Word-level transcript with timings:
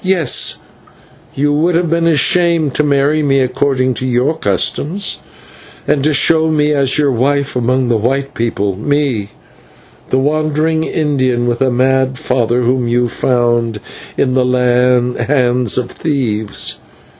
Yes, 0.03 0.57
you 1.35 1.53
would 1.53 1.75
have 1.75 1.87
been 1.91 2.07
ashamed 2.07 2.73
to 2.73 2.83
marry 2.83 3.21
me 3.21 3.39
according 3.39 3.93
to 4.01 4.05
your 4.07 4.35
customs, 4.35 5.19
and 5.87 6.03
to 6.03 6.11
show 6.11 6.49
me 6.49 6.71
as 6.71 6.97
your 6.97 7.11
wife 7.11 7.55
among 7.55 7.87
the 7.87 7.97
white 7.97 8.33
people 8.33 8.75
me, 8.75 9.29
the 10.09 10.17
wandering 10.17 10.83
Indian 10.83 11.45
with 11.47 11.61
a 11.61 11.69
mad 11.69 12.17
father 12.17 12.63
whom 12.63 12.87
you 12.87 13.07
found 13.07 13.79
in 14.17 14.33
the 14.33 15.15
hands 15.27 15.77
of 15.77 15.91
thieves. 15.91 16.79